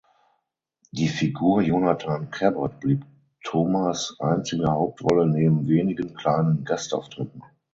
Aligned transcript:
Die 0.89 1.07
Figur 1.09 1.61
Jonathan 1.61 2.31
Cabot 2.31 2.79
blieb 2.79 3.05
Thomas 3.43 4.15
einzige 4.19 4.65
Hauptrolle 4.71 5.27
neben 5.27 5.67
wenigen 5.67 6.15
kleinen 6.15 6.63
Gastauftritten. 6.65 7.43